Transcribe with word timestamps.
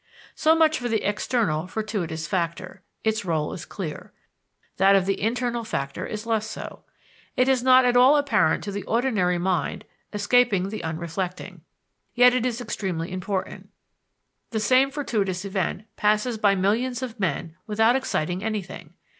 So 0.33 0.55
much 0.55 0.79
for 0.79 0.89
the 0.89 1.07
external, 1.07 1.67
fortuitous 1.67 2.25
factor; 2.25 2.81
its 3.03 3.21
rôle 3.21 3.53
is 3.53 3.65
clear. 3.65 4.11
That 4.77 4.95
of 4.95 5.05
the 5.05 5.21
internal 5.21 5.63
factor 5.63 6.07
is 6.07 6.25
less 6.25 6.49
so. 6.49 6.85
It 7.37 7.47
is 7.47 7.61
not 7.61 7.85
at 7.85 7.95
all 7.95 8.17
apparent 8.17 8.63
to 8.63 8.71
the 8.71 8.81
ordinary 8.85 9.37
mind, 9.37 9.85
escaping 10.11 10.69
the 10.69 10.83
unreflecting. 10.83 11.61
Yet 12.15 12.33
it 12.33 12.47
is 12.47 12.59
extremely 12.59 13.11
important. 13.11 13.69
The 14.49 14.59
same 14.59 14.89
fortuitous 14.89 15.45
event 15.45 15.83
passes 15.97 16.39
by 16.39 16.55
millions 16.55 17.03
of 17.03 17.19
men 17.19 17.55
without 17.67 17.95
exciting 17.95 18.43
anything. 18.43 18.95